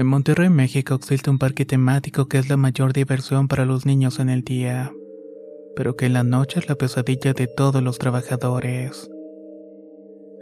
En 0.00 0.06
Monterrey, 0.06 0.48
México, 0.48 0.94
existe 0.94 1.28
un 1.28 1.38
parque 1.38 1.66
temático 1.66 2.26
que 2.26 2.38
es 2.38 2.48
la 2.48 2.56
mayor 2.56 2.94
diversión 2.94 3.48
para 3.48 3.66
los 3.66 3.84
niños 3.84 4.18
en 4.18 4.30
el 4.30 4.40
día, 4.40 4.94
pero 5.76 5.94
que 5.94 6.06
en 6.06 6.14
la 6.14 6.24
noche 6.24 6.58
es 6.58 6.70
la 6.70 6.74
pesadilla 6.74 7.34
de 7.34 7.46
todos 7.46 7.82
los 7.82 7.98
trabajadores. 7.98 9.10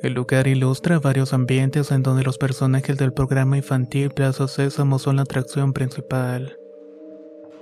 El 0.01 0.13
lugar 0.15 0.47
ilustra 0.47 1.01
varios 1.01 1.33
ambientes 1.33 1.91
en 1.91 2.05
donde 2.05 2.23
los 2.23 2.39
personajes 2.39 2.99
del 2.99 3.13
programa 3.13 3.57
infantil 3.57 4.11
Plaza 4.11 4.47
Sésamo 4.47 5.01
son 5.01 5.17
la 5.17 5.23
atracción 5.23 5.73
principal. 5.73 6.57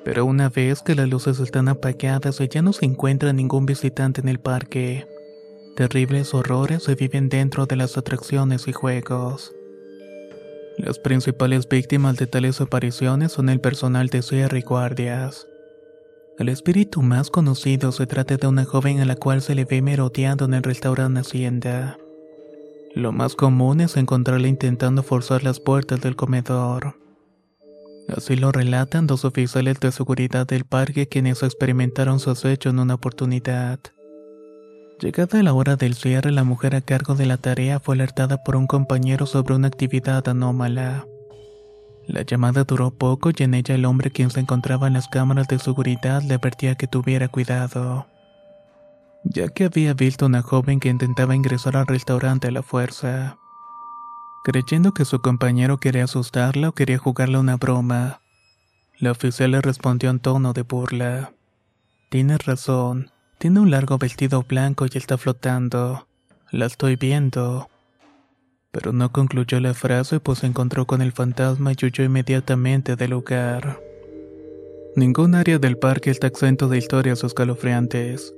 Pero 0.05 0.27
una 0.27 0.50
vez 0.50 0.83
que 0.83 0.94
las 0.94 1.08
luces 1.08 1.41
están 1.41 1.66
apagadas 1.66 2.42
y 2.42 2.48
ya 2.48 2.60
no 2.60 2.75
se 2.75 2.84
encuentra 2.84 3.33
ningún 3.33 3.64
visitante 3.64 4.20
en 4.20 4.28
el 4.28 4.38
parque, 4.38 5.06
terribles 5.77 6.34
horrores 6.34 6.83
se 6.83 6.94
viven 6.94 7.31
dentro 7.31 7.64
de 7.64 7.77
las 7.77 7.97
atracciones 7.97 8.69
y 8.69 8.75
juegos. 8.75 9.55
Las 10.78 10.98
principales 10.98 11.69
víctimas 11.69 12.16
de 12.16 12.27
tales 12.27 12.60
apariciones 12.60 13.32
son 13.32 13.48
el 13.48 13.60
personal 13.60 14.08
de 14.08 14.20
cierre 14.22 14.58
y 14.58 14.62
guardias. 14.62 15.46
El 16.38 16.50
espíritu 16.50 17.00
más 17.00 17.30
conocido 17.30 17.92
se 17.92 18.06
trata 18.06 18.36
de 18.36 18.46
una 18.46 18.66
joven 18.66 19.00
a 19.00 19.06
la 19.06 19.16
cual 19.16 19.41
se 19.41 19.54
le 19.54 19.64
ve 19.64 19.80
merodeando 19.80 20.44
en 20.44 20.52
el 20.52 20.62
restaurante 20.62 21.20
Hacienda. 21.20 21.97
Lo 22.94 23.10
más 23.10 23.34
común 23.34 23.80
es 23.80 23.97
encontrarla 23.97 24.48
intentando 24.48 25.02
forzar 25.02 25.42
las 25.44 25.60
puertas 25.60 26.02
del 26.02 26.14
comedor. 26.14 26.97
Así 28.14 28.36
lo 28.36 28.52
relatan 28.52 29.06
dos 29.06 29.24
oficiales 29.24 29.80
de 29.80 29.92
seguridad 29.92 30.47
del 30.47 30.64
parque 30.64 31.08
quienes 31.08 31.42
experimentaron 31.42 32.20
su 32.20 32.30
acecho 32.30 32.69
en 32.69 32.80
una 32.80 32.94
oportunidad. 32.94 33.80
Llegada 34.98 35.42
la 35.42 35.52
hora 35.52 35.77
del 35.77 35.94
cierre, 35.94 36.33
la 36.33 36.42
mujer 36.42 36.75
a 36.75 36.80
cargo 36.80 37.14
de 37.14 37.27
la 37.27 37.36
tarea 37.36 37.80
fue 37.80 37.97
alertada 37.97 38.42
por 38.42 38.56
un 38.56 38.66
compañero 38.66 39.27
sobre 39.27 39.55
una 39.55 39.69
actividad 39.69 40.27
anómala. 40.27 41.06
La 42.06 42.22
llamada 42.22 42.64
duró 42.64 42.91
poco 42.92 43.30
y 43.36 43.42
en 43.42 43.53
ella 43.53 43.75
el 43.75 43.84
hombre 43.84 44.11
quien 44.11 44.30
se 44.30 44.41
encontraba 44.41 44.87
en 44.87 44.94
las 44.94 45.09
cámaras 45.09 45.48
de 45.48 45.59
seguridad 45.59 46.22
le 46.22 46.34
advertía 46.34 46.76
que 46.76 46.87
tuviera 46.87 47.28
cuidado, 47.28 48.06
ya 49.25 49.48
que 49.48 49.65
había 49.65 49.93
visto 49.93 50.25
una 50.25 50.41
joven 50.41 50.81
que 50.81 50.88
intentaba 50.88 51.37
ingresar 51.37 51.76
al 51.76 51.87
restaurante 51.87 52.49
a 52.49 52.53
la 52.53 52.62
fuerza. 52.62 53.37
Creyendo 54.44 54.94
que 54.94 55.04
su 55.04 55.20
compañero 55.20 55.76
quería 55.78 56.04
asustarla 56.04 56.70
o 56.70 56.72
quería 56.72 56.97
jugarle 56.97 57.37
una 57.38 57.56
broma, 57.56 58.22
la 58.99 59.10
oficial 59.10 59.50
le 59.50 59.60
respondió 59.60 60.09
en 60.09 60.20
tono 60.20 60.54
de 60.54 60.62
burla. 60.62 61.32
Tienes 62.09 62.47
razón, 62.47 63.10
tiene 63.38 63.60
un 63.60 63.70
largo 63.70 63.98
vestido 63.98 64.42
blanco 64.42 64.86
y 64.86 64.97
está 64.97 65.19
flotando. 65.19 66.06
La 66.50 66.66
estoy 66.66 66.97
viendo. 66.97 67.69
Pero 68.70 68.92
no 68.92 69.12
concluyó 69.12 69.60
la 69.60 69.74
frase 69.74 70.20
pues 70.20 70.41
se 70.41 70.47
encontró 70.47 70.86
con 70.86 71.02
el 71.02 71.12
fantasma 71.12 71.72
y 71.72 71.84
huyó 71.84 72.04
inmediatamente 72.04 72.96
del 72.96 73.10
lugar. 73.10 73.80
Ningún 74.96 75.34
área 75.34 75.58
del 75.58 75.76
parque 75.76 76.10
está 76.10 76.26
exento 76.26 76.69
de 76.69 76.78
historias 76.78 77.22
escalofriantes. 77.22 78.34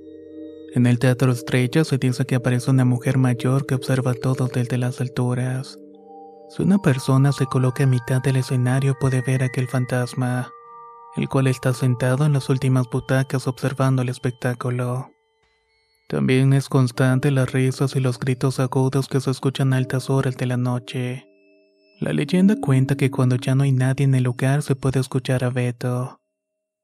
En 0.74 0.86
el 0.86 0.98
Teatro 0.98 1.32
Estrella 1.32 1.84
se 1.84 1.98
dice 1.98 2.26
que 2.26 2.34
aparece 2.34 2.70
una 2.70 2.84
mujer 2.84 3.18
mayor 3.18 3.66
que 3.66 3.74
observa 3.74 4.14
todo 4.14 4.48
desde 4.48 4.78
las 4.78 5.00
alturas. 5.00 5.78
Si 6.50 6.62
una 6.62 6.78
persona 6.78 7.32
se 7.32 7.46
coloca 7.46 7.84
a 7.84 7.86
mitad 7.86 8.20
del 8.22 8.36
escenario 8.36 8.96
puede 8.98 9.20
ver 9.22 9.42
aquel 9.42 9.68
fantasma 9.68 10.50
el 11.16 11.28
cual 11.28 11.46
está 11.46 11.72
sentado 11.72 12.24
en 12.24 12.32
las 12.32 12.48
últimas 12.48 12.88
butacas 12.90 13.46
observando 13.46 14.02
el 14.02 14.08
espectáculo. 14.08 15.10
También 16.08 16.54
es 16.54 16.68
constante 16.68 17.30
las 17.30 17.52
risas 17.52 17.94
y 17.94 18.00
los 18.00 18.18
gritos 18.18 18.60
agudos 18.60 19.08
que 19.08 19.20
se 19.20 19.30
escuchan 19.30 19.72
a 19.72 19.76
altas 19.76 20.08
horas 20.08 20.36
de 20.36 20.46
la 20.46 20.56
noche. 20.56 21.26
La 22.00 22.12
leyenda 22.12 22.56
cuenta 22.60 22.96
que 22.96 23.10
cuando 23.10 23.36
ya 23.36 23.54
no 23.54 23.64
hay 23.64 23.72
nadie 23.72 24.04
en 24.04 24.14
el 24.14 24.24
lugar 24.24 24.62
se 24.62 24.74
puede 24.76 25.00
escuchar 25.00 25.44
a 25.44 25.50
Beto, 25.50 26.20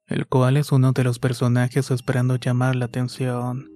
el 0.07 0.27
cual 0.27 0.57
es 0.57 0.73
uno 0.73 0.93
de 0.93 1.05
los 1.05 1.19
personajes 1.19 1.91
esperando 1.91 2.37
llamar 2.37 2.77
la 2.77 2.87
atención, 2.87 3.71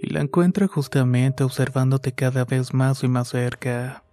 y 0.00 0.10
la 0.10 0.20
encuentra 0.20 0.68
justamente 0.68 1.44
observándote 1.44 2.12
cada 2.12 2.44
vez 2.44 2.72
más 2.72 3.02
y 3.02 3.08
más 3.08 3.28
cerca. 3.28 4.04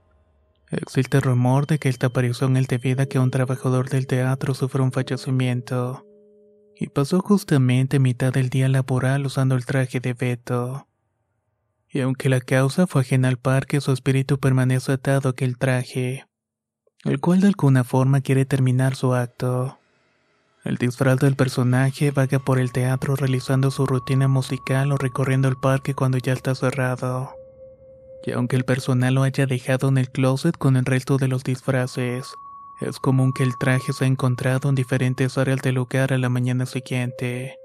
Existe 0.71 1.19
rumor 1.19 1.67
de 1.67 1.77
que 1.77 1.89
esta 1.89 2.07
aparición 2.07 2.57
es 2.57 2.67
debido 2.67 3.03
a 3.03 3.05
que 3.05 3.19
un 3.19 3.29
trabajador 3.29 3.89
del 3.89 4.07
teatro 4.07 4.55
sufrió 4.55 4.83
un 4.83 4.91
fallecimiento 4.91 6.05
y 6.77 6.87
pasó 6.87 7.21
justamente 7.21 7.99
mitad 7.99 8.33
del 8.33 8.49
día 8.49 8.67
laboral 8.67 9.25
usando 9.25 9.55
el 9.55 9.65
traje 9.65 9.99
de 9.99 10.13
Beto. 10.13 10.87
Y 11.89 12.01
aunque 12.01 12.29
la 12.29 12.41
causa 12.41 12.87
fue 12.87 13.01
ajena 13.01 13.29
al 13.29 13.37
parque, 13.37 13.79
su 13.79 13.91
espíritu 13.91 14.39
permanece 14.39 14.91
atado 14.91 15.29
a 15.29 15.31
aquel 15.31 15.57
traje, 15.57 16.25
el 17.05 17.19
cual 17.21 17.41
de 17.41 17.47
alguna 17.47 17.83
forma 17.83 18.21
quiere 18.21 18.45
terminar 18.45 18.95
su 18.95 19.13
acto. 19.13 19.79
El 20.65 20.77
disfraz 20.77 21.19
del 21.19 21.35
personaje 21.35 22.09
vaga 22.11 22.39
por 22.39 22.59
el 22.59 22.71
teatro 22.71 23.15
realizando 23.15 23.69
su 23.69 23.85
rutina 23.85 24.27
musical 24.27 24.91
o 24.91 24.97
recorriendo 24.97 25.47
el 25.47 25.55
parque 25.57 25.93
cuando 25.93 26.17
ya 26.17 26.33
está 26.33 26.55
cerrado 26.55 27.35
y 28.25 28.31
aunque 28.31 28.55
el 28.55 28.65
personal 28.65 29.13
lo 29.13 29.23
haya 29.23 29.45
dejado 29.45 29.89
en 29.89 29.97
el 29.97 30.09
closet 30.09 30.57
con 30.57 30.75
el 30.77 30.85
resto 30.85 31.17
de 31.17 31.27
los 31.27 31.43
disfraces, 31.43 32.33
es 32.81 32.99
común 32.99 33.31
que 33.33 33.43
el 33.43 33.57
traje 33.57 33.93
se 33.93 34.05
ha 34.05 34.07
encontrado 34.07 34.69
en 34.69 34.75
diferentes 34.75 35.37
áreas 35.37 35.61
del 35.61 35.75
lugar 35.75 36.11
a 36.11 36.17
la 36.17 36.29
mañana 36.29 36.65
siguiente. 36.65 37.57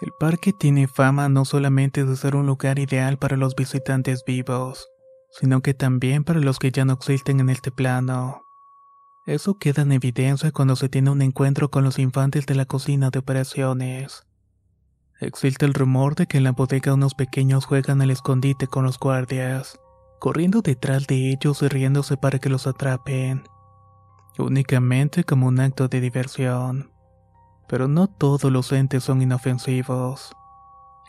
El 0.00 0.12
parque 0.18 0.52
tiene 0.52 0.88
fama 0.88 1.28
no 1.28 1.44
solamente 1.44 2.04
de 2.04 2.16
ser 2.16 2.36
un 2.36 2.46
lugar 2.46 2.78
ideal 2.78 3.18
para 3.18 3.36
los 3.36 3.54
visitantes 3.54 4.24
vivos, 4.24 4.88
sino 5.30 5.60
que 5.60 5.74
también 5.74 6.24
para 6.24 6.40
los 6.40 6.58
que 6.58 6.70
ya 6.70 6.84
no 6.84 6.94
existen 6.94 7.40
en 7.40 7.50
este 7.50 7.70
plano. 7.70 8.44
Eso 9.26 9.58
queda 9.58 9.82
en 9.82 9.92
evidencia 9.92 10.52
cuando 10.52 10.74
se 10.74 10.88
tiene 10.88 11.10
un 11.10 11.20
encuentro 11.20 11.70
con 11.70 11.84
los 11.84 11.98
infantes 11.98 12.46
de 12.46 12.54
la 12.54 12.64
cocina 12.64 13.10
de 13.10 13.18
operaciones. 13.18 14.27
Existe 15.20 15.66
el 15.66 15.74
rumor 15.74 16.14
de 16.14 16.26
que 16.26 16.38
en 16.38 16.44
la 16.44 16.52
bodega 16.52 16.94
unos 16.94 17.14
pequeños 17.14 17.64
juegan 17.64 18.00
al 18.00 18.12
escondite 18.12 18.68
con 18.68 18.84
los 18.84 19.00
guardias, 19.00 19.80
corriendo 20.20 20.62
detrás 20.62 21.08
de 21.08 21.32
ellos 21.32 21.60
y 21.62 21.68
riéndose 21.68 22.16
para 22.16 22.38
que 22.38 22.48
los 22.48 22.68
atrapen, 22.68 23.42
únicamente 24.38 25.24
como 25.24 25.48
un 25.48 25.58
acto 25.58 25.88
de 25.88 26.00
diversión. 26.00 26.92
Pero 27.66 27.88
no 27.88 28.06
todos 28.06 28.44
los 28.44 28.70
entes 28.70 29.02
son 29.02 29.20
inofensivos. 29.20 30.30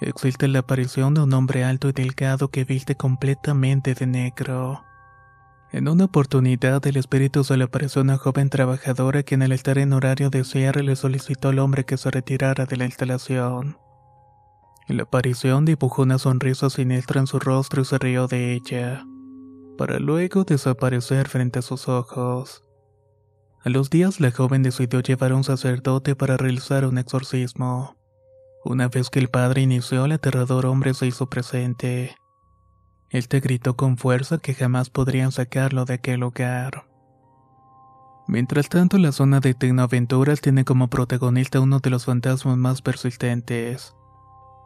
Existe 0.01 0.47
la 0.47 0.59
aparición 0.59 1.13
de 1.13 1.21
un 1.21 1.33
hombre 1.33 1.63
alto 1.63 1.87
y 1.89 1.91
delgado 1.91 2.47
que 2.47 2.63
viste 2.63 2.95
completamente 2.95 3.93
de 3.93 4.07
negro. 4.07 4.83
En 5.71 5.87
una 5.87 6.05
oportunidad 6.05 6.85
el 6.87 6.97
espíritu 6.97 7.43
se 7.43 7.57
le 7.57 7.65
apareció 7.65 8.01
a 8.01 8.05
una 8.05 8.17
joven 8.17 8.49
trabajadora 8.49 9.21
que 9.21 9.35
al 9.35 9.51
estar 9.51 9.77
en 9.77 9.93
horario 9.93 10.31
de 10.31 10.43
cierre 10.43 10.81
le 10.81 10.95
solicitó 10.95 11.49
al 11.49 11.59
hombre 11.59 11.85
que 11.85 11.97
se 11.97 12.09
retirara 12.09 12.65
de 12.65 12.75
la 12.75 12.85
instalación. 12.85 13.77
La 14.89 15.03
aparición 15.03 15.65
dibujó 15.65 16.01
una 16.01 16.17
sonrisa 16.17 16.71
siniestra 16.71 17.19
en 17.19 17.27
su 17.27 17.37
rostro 17.37 17.83
y 17.83 17.85
se 17.85 17.99
rió 17.99 18.25
de 18.25 18.53
ella, 18.53 19.05
para 19.77 19.99
luego 19.99 20.45
desaparecer 20.45 21.29
frente 21.29 21.59
a 21.59 21.61
sus 21.61 21.87
ojos. 21.87 22.63
A 23.63 23.69
los 23.69 23.91
días 23.91 24.19
la 24.19 24.31
joven 24.31 24.63
decidió 24.63 24.99
llevar 25.01 25.31
a 25.31 25.35
un 25.35 25.43
sacerdote 25.43 26.15
para 26.15 26.37
realizar 26.37 26.87
un 26.87 26.97
exorcismo. 26.97 27.97
Una 28.65 28.87
vez 28.87 29.11
que 29.11 29.19
el 29.19 29.29
padre 29.29 29.61
inició, 29.61 30.05
el 30.05 30.13
aterrador 30.13 30.65
hombre 30.65 30.95
se 30.95 31.05
hizo 31.05 31.29
presente. 31.29 32.15
Él 33.11 33.27
te 33.27 33.41
gritó 33.41 33.75
con 33.75 33.95
fuerza 33.95 34.39
que 34.39 34.55
jamás 34.55 34.89
podrían 34.89 35.31
sacarlo 35.31 35.85
de 35.85 35.93
aquel 35.93 36.21
lugar. 36.21 36.87
Mientras 38.27 38.69
tanto, 38.69 38.97
la 38.97 39.11
zona 39.11 39.39
de 39.39 39.53
Tecnoaventuras 39.53 40.41
tiene 40.41 40.65
como 40.65 40.87
protagonista 40.87 41.59
uno 41.59 41.79
de 41.79 41.91
los 41.91 42.05
fantasmas 42.05 42.57
más 42.57 42.81
persistentes, 42.81 43.93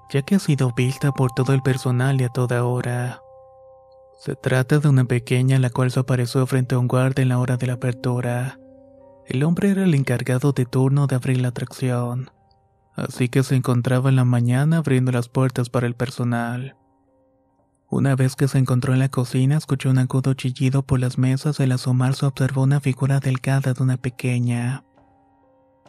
ya 0.10 0.22
que 0.22 0.36
ha 0.36 0.40
sido 0.40 0.72
vista 0.74 1.12
por 1.12 1.32
todo 1.32 1.54
el 1.54 1.62
personal 1.62 2.20
y 2.22 2.24
a 2.24 2.30
toda 2.30 2.64
hora. 2.64 3.22
Se 4.20 4.36
trata 4.36 4.80
de 4.80 4.88
una 4.88 5.06
pequeña 5.06 5.60
la 5.60 5.70
cual 5.70 5.92
se 5.92 6.00
apareció 6.00 6.46
frente 6.48 6.76
a 6.76 6.80
un 6.80 6.88
guardia 6.88 7.24
en 7.24 7.30
la 7.30 7.40
hora 7.40 7.58
de 7.58 7.68
la 7.68 7.74
apertura. 7.74 8.60
El 9.26 9.44
hombre 9.44 9.70
era 9.70 9.84
el 9.84 9.94
encargado 9.96 10.52
de 10.52 10.66
turno 10.66 11.08
de 11.08 11.16
abrir 11.16 11.42
la 11.42 11.50
atracción, 11.50 12.32
así 12.96 13.30
que 13.30 13.44
se 13.44 13.56
encontraba 13.56 14.10
en 14.10 14.16
la 14.16 14.26
mañana 14.26 14.78
abriendo 14.78 15.12
las 15.12 15.30
puertas 15.30 15.70
para 15.70 15.88
el 15.88 15.96
personal. 15.96 16.76
Una 17.90 18.16
vez 18.16 18.36
que 18.36 18.48
se 18.48 18.58
encontró 18.58 18.94
en 18.94 19.00
la 19.00 19.10
cocina, 19.10 19.56
escuchó 19.56 19.92
un 19.92 20.00
agudo 20.00 20.34
chillido 20.34 20.82
por 20.82 21.00
las 21.00 21.18
mesas 21.18 21.60
al 21.60 21.72
asomarse 21.72 22.26
observó 22.26 22.64
una 22.64 22.80
figura 22.80 23.20
delgada 23.20 23.74
de 23.74 23.84
una 23.84 23.98
pequeña. 23.98 24.84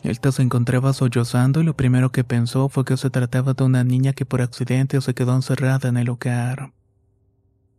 Elta 0.04 0.32
se 0.32 0.42
encontraba 0.42 0.92
sollozando 0.92 1.62
y 1.62 1.64
lo 1.64 1.74
primero 1.74 2.12
que 2.12 2.24
pensó 2.24 2.68
fue 2.68 2.84
que 2.84 2.98
se 2.98 3.08
trataba 3.08 3.54
de 3.54 3.64
una 3.64 3.84
niña 3.84 4.12
que 4.12 4.26
por 4.26 4.42
accidente 4.42 5.00
se 5.00 5.14
quedó 5.14 5.34
encerrada 5.34 5.88
en 5.88 5.96
el 5.96 6.06
lugar. 6.06 6.74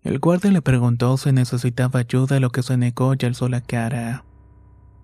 El 0.01 0.17
guardia 0.17 0.49
le 0.49 0.63
preguntó 0.63 1.17
si 1.17 1.31
necesitaba 1.31 1.99
ayuda, 1.99 2.39
lo 2.39 2.49
que 2.49 2.63
se 2.63 2.77
negó 2.77 3.13
y 3.13 3.23
alzó 3.25 3.47
la 3.47 3.61
cara, 3.61 4.25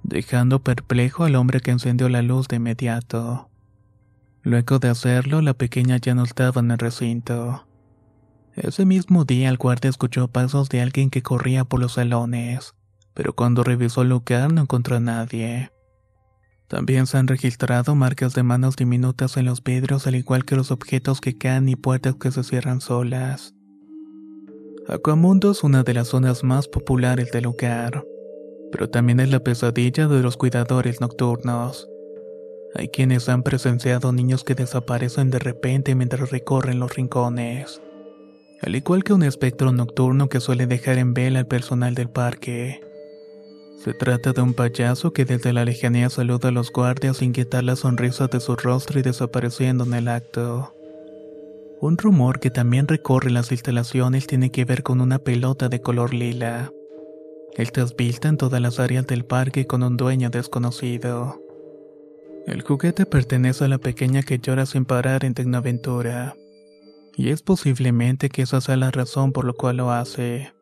dejando 0.01 0.63
perplejo 0.63 1.23
al 1.23 1.35
hombre 1.35 1.61
que 1.61 1.69
encendió 1.69 2.09
la 2.09 2.23
luz 2.23 2.47
de 2.47 2.55
inmediato. 2.55 3.49
Luego 4.41 4.79
de 4.79 4.89
hacerlo, 4.89 5.41
la 5.41 5.53
pequeña 5.53 5.97
ya 5.97 6.15
no 6.15 6.23
estaba 6.23 6.61
en 6.61 6.71
el 6.71 6.79
recinto. 6.79 7.67
Ese 8.55 8.83
mismo 8.83 9.25
día 9.25 9.49
el 9.49 9.57
guardia 9.57 9.91
escuchó 9.91 10.27
pasos 10.27 10.69
de 10.69 10.81
alguien 10.81 11.11
que 11.11 11.21
corría 11.21 11.65
por 11.65 11.79
los 11.79 11.93
salones, 11.93 12.73
pero 13.13 13.33
cuando 13.33 13.63
revisó 13.63 14.01
el 14.01 14.09
lugar 14.09 14.51
no 14.51 14.61
encontró 14.61 14.95
a 14.95 14.99
nadie. 14.99 15.71
También 16.71 17.05
se 17.05 17.17
han 17.17 17.27
registrado 17.27 17.95
marcas 17.95 18.33
de 18.33 18.43
manos 18.43 18.77
diminutas 18.77 19.35
en 19.35 19.43
los 19.43 19.61
vidrios 19.61 20.07
al 20.07 20.15
igual 20.15 20.45
que 20.45 20.55
los 20.55 20.71
objetos 20.71 21.19
que 21.19 21.37
caen 21.37 21.67
y 21.67 21.75
puertas 21.75 22.15
que 22.15 22.31
se 22.31 22.45
cierran 22.45 22.79
solas. 22.79 23.53
Aquamundo 24.87 25.51
es 25.51 25.63
una 25.63 25.83
de 25.83 25.93
las 25.93 26.07
zonas 26.07 26.45
más 26.45 26.69
populares 26.69 27.29
del 27.31 27.43
lugar, 27.43 28.05
pero 28.71 28.89
también 28.89 29.19
es 29.19 29.29
la 29.29 29.41
pesadilla 29.41 30.07
de 30.07 30.23
los 30.23 30.37
cuidadores 30.37 31.01
nocturnos. 31.01 31.89
Hay 32.73 32.87
quienes 32.87 33.27
han 33.27 33.43
presenciado 33.43 34.13
niños 34.13 34.45
que 34.45 34.55
desaparecen 34.55 35.29
de 35.29 35.39
repente 35.39 35.93
mientras 35.93 36.31
recorren 36.31 36.79
los 36.79 36.95
rincones 36.95 37.81
al 38.61 38.75
igual 38.75 39.03
que 39.03 39.13
un 39.13 39.23
espectro 39.23 39.71
nocturno 39.71 40.29
que 40.29 40.39
suele 40.39 40.67
dejar 40.67 40.99
en 40.99 41.13
vela 41.15 41.39
al 41.39 41.47
personal 41.47 41.95
del 41.95 42.09
parque. 42.09 42.90
Se 43.83 43.93
trata 43.95 44.31
de 44.31 44.41
un 44.41 44.53
payaso 44.53 45.11
que 45.11 45.25
desde 45.25 45.53
la 45.53 45.65
lejanía 45.65 46.09
saluda 46.09 46.49
a 46.49 46.51
los 46.51 46.71
guardias 46.71 47.17
sin 47.17 47.33
quitar 47.33 47.63
la 47.63 47.75
sonrisa 47.75 48.27
de 48.27 48.39
su 48.39 48.55
rostro 48.55 48.99
y 48.99 49.01
desapareciendo 49.01 49.85
en 49.85 49.95
el 49.95 50.07
acto. 50.07 50.75
Un 51.79 51.97
rumor 51.97 52.39
que 52.39 52.51
también 52.51 52.87
recorre 52.87 53.31
las 53.31 53.51
instalaciones 53.51 54.27
tiene 54.27 54.51
que 54.51 54.65
ver 54.65 54.83
con 54.83 55.01
una 55.01 55.17
pelota 55.17 55.67
de 55.67 55.81
color 55.81 56.13
lila. 56.13 56.71
Estas 57.55 57.95
vista 57.95 58.27
en 58.27 58.37
todas 58.37 58.61
las 58.61 58.79
áreas 58.79 59.07
del 59.07 59.25
parque 59.25 59.65
con 59.65 59.81
un 59.81 59.97
dueño 59.97 60.29
desconocido. 60.29 61.41
El 62.45 62.61
juguete 62.61 63.07
pertenece 63.07 63.65
a 63.65 63.67
la 63.67 63.79
pequeña 63.79 64.21
que 64.21 64.37
llora 64.37 64.67
sin 64.67 64.85
parar 64.85 65.25
en 65.25 65.33
Tecnoaventura 65.33 66.35
y 67.17 67.29
es 67.29 67.41
posiblemente 67.41 68.29
que 68.29 68.43
esa 68.43 68.61
sea 68.61 68.77
la 68.77 68.91
razón 68.91 69.31
por 69.31 69.45
la 69.45 69.53
cual 69.53 69.77
lo 69.77 69.91
hace. 69.91 70.53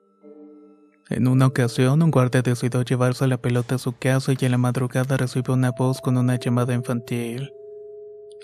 En 1.09 1.27
una 1.27 1.47
ocasión, 1.47 2.03
un 2.03 2.11
guardia 2.11 2.43
decidió 2.43 2.83
llevarse 2.83 3.25
la 3.25 3.37
pelota 3.37 3.75
a 3.75 3.79
su 3.79 3.93
casa 3.93 4.33
y 4.39 4.45
en 4.45 4.51
la 4.51 4.59
madrugada 4.59 5.17
recibió 5.17 5.55
una 5.55 5.71
voz 5.71 6.01
con 6.01 6.17
una 6.17 6.35
llamada 6.35 6.75
infantil, 6.75 7.51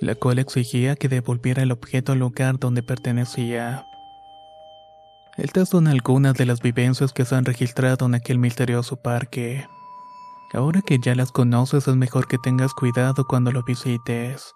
la 0.02 0.16
cual 0.16 0.40
exigía 0.40 0.96
que 0.96 1.08
devolviera 1.08 1.62
el 1.62 1.72
objeto 1.72 2.14
al 2.14 2.20
lugar 2.20 2.58
donde 2.58 2.82
pertenecía. 2.82 3.86
Estas 5.38 5.70
son 5.70 5.88
algunas 5.88 6.34
de 6.34 6.48
las 6.48 6.62
vivencias 6.62 7.14
que 7.14 7.26
se 7.26 7.36
han 7.36 7.46
registrado 7.46 8.08
en 8.08 8.16
aquel 8.16 8.40
misterioso 8.40 8.96
parque. 8.96 9.68
Ahora 10.52 10.82
que 10.82 10.98
ya 10.98 11.14
las 11.14 11.32
conoces 11.32 11.88
es 11.88 11.96
mejor 11.96 12.28
que 12.28 12.40
tengas 12.40 12.74
cuidado 12.74 13.26
cuando 13.26 13.52
lo 13.52 13.62
visites. 13.62 14.56